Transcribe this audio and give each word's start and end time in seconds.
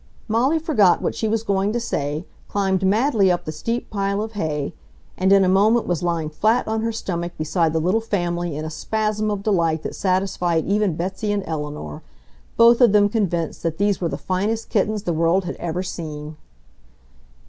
Molly 0.27 0.57
forgot 0.57 0.99
what 0.99 1.13
she 1.13 1.27
was 1.27 1.43
going 1.43 1.71
to 1.73 1.79
say, 1.79 2.25
climbed 2.47 2.81
madly 2.83 3.31
up 3.31 3.45
the 3.45 3.51
steep 3.51 3.91
pile 3.91 4.19
of 4.19 4.31
hay, 4.31 4.73
and 5.15 5.31
in 5.31 5.43
a 5.43 5.47
moment 5.47 5.85
was 5.85 6.01
lying 6.01 6.27
flat 6.31 6.67
on 6.67 6.81
her 6.81 6.91
stomach 6.91 7.33
beside 7.37 7.71
the 7.71 7.79
little 7.79 8.01
family 8.01 8.57
in 8.57 8.65
a 8.65 8.71
spasm 8.71 9.29
of 9.29 9.43
delight 9.43 9.83
that 9.83 9.93
satisfied 9.93 10.65
even 10.65 10.95
Betsy 10.95 11.31
and 11.31 11.43
Eleanor, 11.45 12.01
both 12.57 12.81
of 12.81 12.93
them 12.93 13.09
convinced 13.09 13.61
that 13.61 13.77
these 13.77 14.01
were 14.01 14.09
the 14.09 14.17
finest 14.17 14.69
kittens 14.69 15.03
the 15.03 15.13
world 15.13 15.45
had 15.45 15.55
ever 15.57 15.83
seen. 15.83 16.35